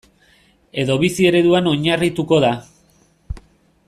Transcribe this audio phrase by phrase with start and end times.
[0.83, 2.53] Edo bizi ereduan oinarrituko da.